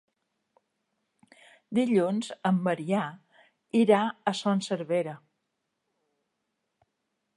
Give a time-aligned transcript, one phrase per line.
[1.79, 3.03] Dilluns en Maria
[3.83, 4.01] irà
[4.33, 5.15] a Son Servera.